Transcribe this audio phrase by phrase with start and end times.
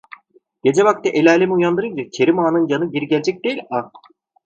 [0.63, 3.91] Gece vakti elalemi uyandırınca Kerim Ağa'nın canı geri gelecek değil a!